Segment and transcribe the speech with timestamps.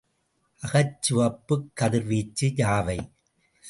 [0.61, 2.99] அகச்சிவப்புக் கதிர்வீச்சு யாவை?